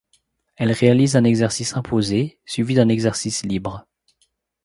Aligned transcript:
Elles 0.55 0.71
réalisent 0.71 1.15
un 1.15 1.23
exercice 1.25 1.75
imposé 1.75 2.39
suivi 2.47 2.73
d'un 2.73 2.89
exercice 2.89 3.43
libre. 3.43 3.85